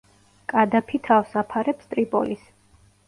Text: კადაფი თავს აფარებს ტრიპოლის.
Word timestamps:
კადაფი 0.53 0.99
თავს 1.09 1.35
აფარებს 1.43 1.93
ტრიპოლის. 1.93 2.49